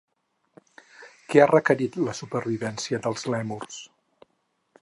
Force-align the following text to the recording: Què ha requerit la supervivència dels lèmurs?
Què 1.33 1.43
ha 1.43 1.47
requerit 1.51 1.99
la 2.07 2.17
supervivència 2.23 3.01
dels 3.07 3.29
lèmurs? 3.35 3.81